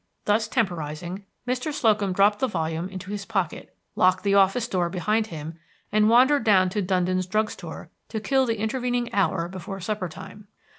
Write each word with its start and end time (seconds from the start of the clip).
Thus 0.25 0.47
temporizing, 0.47 1.25
Mr. 1.47 1.71
Slocum 1.71 2.11
dropped 2.11 2.39
the 2.39 2.47
volume 2.47 2.89
into 2.89 3.11
his 3.11 3.23
pocket, 3.23 3.77
locked 3.95 4.23
the 4.23 4.33
office 4.33 4.67
door 4.67 4.89
behind 4.89 5.27
him, 5.27 5.59
and 5.91 6.09
wandered 6.09 6.43
down 6.43 6.69
to 6.69 6.81
Dundon's 6.81 7.27
drug 7.27 7.51
store 7.51 7.91
to 8.09 8.19
kill 8.19 8.47
the 8.47 8.57
intervening 8.57 9.13
hour 9.13 9.47
before 9.47 9.79
supper 9.79 10.09
time. 10.09 10.47